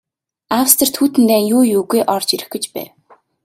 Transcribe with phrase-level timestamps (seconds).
[0.59, 2.89] Австрид Хүйтэн дайн юу юугүй орж ирэх гэж байв.